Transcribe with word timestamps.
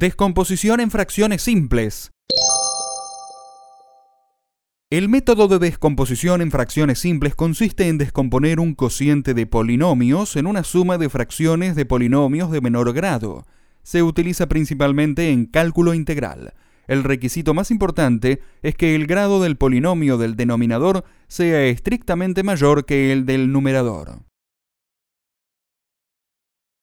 Descomposición 0.00 0.78
en 0.78 0.92
fracciones 0.92 1.42
simples. 1.42 2.12
El 4.90 5.08
método 5.08 5.48
de 5.48 5.58
descomposición 5.58 6.40
en 6.40 6.52
fracciones 6.52 7.00
simples 7.00 7.34
consiste 7.34 7.88
en 7.88 7.98
descomponer 7.98 8.60
un 8.60 8.76
cociente 8.76 9.34
de 9.34 9.46
polinomios 9.46 10.36
en 10.36 10.46
una 10.46 10.62
suma 10.62 10.98
de 10.98 11.08
fracciones 11.08 11.74
de 11.74 11.84
polinomios 11.84 12.52
de 12.52 12.60
menor 12.60 12.92
grado. 12.92 13.44
Se 13.82 14.04
utiliza 14.04 14.46
principalmente 14.46 15.32
en 15.32 15.46
cálculo 15.46 15.94
integral. 15.94 16.54
El 16.86 17.02
requisito 17.02 17.52
más 17.52 17.72
importante 17.72 18.40
es 18.62 18.76
que 18.76 18.94
el 18.94 19.08
grado 19.08 19.42
del 19.42 19.56
polinomio 19.56 20.16
del 20.16 20.36
denominador 20.36 21.02
sea 21.26 21.64
estrictamente 21.64 22.44
mayor 22.44 22.84
que 22.84 23.10
el 23.10 23.26
del 23.26 23.50
numerador. 23.50 24.27